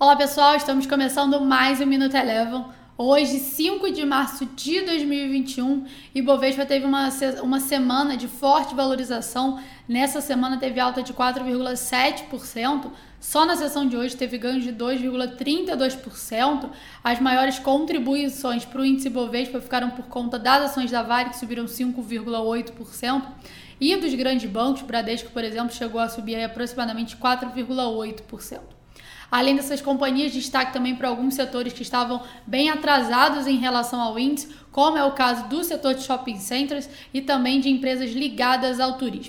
[0.00, 2.66] Olá pessoal, estamos começando mais um Minuto Eleven.
[2.96, 7.08] Hoje, 5 de março de 2021, e Bovespa teve uma,
[7.42, 9.60] uma semana de forte valorização.
[9.88, 12.92] Nessa semana teve alta de 4,7%.
[13.18, 16.70] Só na sessão de hoje teve ganho de 2,32%.
[17.02, 21.38] As maiores contribuições para o índice Bovespa ficaram por conta das ações da Vale, que
[21.38, 23.22] subiram 5,8%.
[23.80, 28.77] E dos grandes bancos, Bradesco, por exemplo, chegou a subir aproximadamente 4,8%.
[29.30, 34.18] Além dessas companhias, destaque também para alguns setores que estavam bem atrasados em relação ao
[34.18, 38.80] índice, como é o caso do setor de shopping centers e também de empresas ligadas
[38.80, 39.28] ao turismo.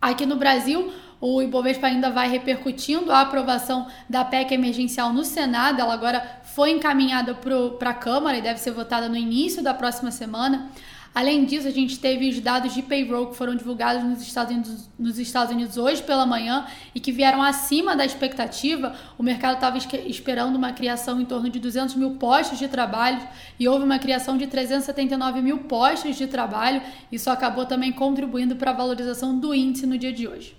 [0.00, 5.80] Aqui no Brasil, o Ibovespa ainda vai repercutindo a aprovação da PEC emergencial no Senado.
[5.80, 10.10] Ela agora foi encaminhada para a Câmara e deve ser votada no início da próxima
[10.10, 10.70] semana.
[11.16, 14.90] Além disso, a gente teve os dados de payroll que foram divulgados nos Estados, Unidos,
[14.98, 18.94] nos Estados Unidos hoje pela manhã e que vieram acima da expectativa.
[19.16, 23.26] O mercado estava esperando uma criação em torno de 200 mil postos de trabalho
[23.58, 26.82] e houve uma criação de 379 mil postos de trabalho.
[27.10, 30.54] Isso acabou também contribuindo para a valorização do índice no dia de hoje.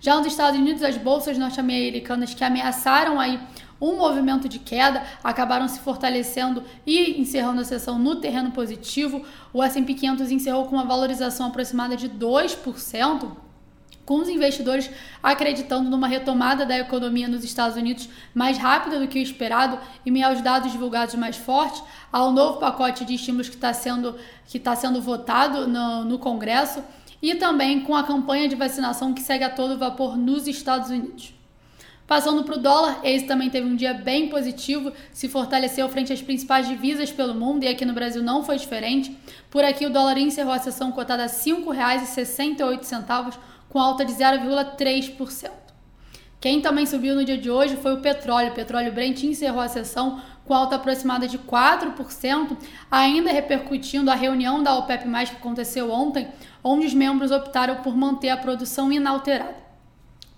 [0.00, 3.40] Já nos Estados Unidos, as bolsas norte-americanas que ameaçaram aí
[3.80, 9.24] um movimento de queda, acabaram se fortalecendo e encerrando a sessão no terreno positivo.
[9.52, 13.30] O S&P 500 encerrou com uma valorização aproximada de 2%,
[14.04, 14.90] com os investidores
[15.22, 20.10] acreditando numa retomada da economia nos Estados Unidos mais rápida do que o esperado e
[20.10, 24.58] meio aos dados divulgados mais fortes, ao novo pacote de estímulos que está sendo, que
[24.58, 26.82] tá sendo votado no, no Congresso
[27.20, 31.37] e também com a campanha de vacinação que segue a todo vapor nos Estados Unidos.
[32.08, 36.22] Passando para o dólar, esse também teve um dia bem positivo, se fortaleceu frente às
[36.22, 39.14] principais divisas pelo mundo e aqui no Brasil não foi diferente.
[39.50, 43.36] Por aqui, o dólar encerrou a sessão cotada a R$ 5,68,
[43.68, 45.50] com alta de 0,3%.
[46.40, 48.52] Quem também subiu no dia de hoje foi o petróleo.
[48.52, 52.56] O petróleo Brent encerrou a sessão com alta aproximada de 4%,
[52.90, 56.26] ainda repercutindo a reunião da OPEP+, que aconteceu ontem,
[56.64, 59.67] onde os membros optaram por manter a produção inalterada.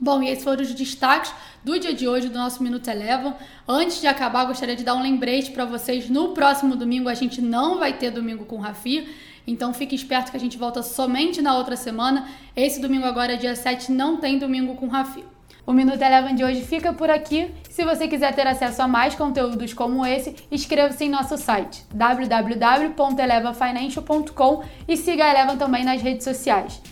[0.03, 1.31] Bom, e esses foram os destaques
[1.63, 3.37] do dia de hoje do nosso Minuto Eleva.
[3.69, 6.09] Antes de acabar, gostaria de dar um lembrete para vocês.
[6.09, 9.07] No próximo domingo a gente não vai ter domingo com Rafi,
[9.47, 12.27] então fique esperto que a gente volta somente na outra semana.
[12.57, 15.23] Esse domingo agora, dia 7, não tem domingo com Rafi.
[15.67, 17.51] O Minuto Eleven de hoje fica por aqui.
[17.69, 24.65] Se você quiser ter acesso a mais conteúdos como esse, inscreva-se em nosso site www.elevafinancial.com
[24.89, 26.81] e siga a Eleven também nas redes sociais.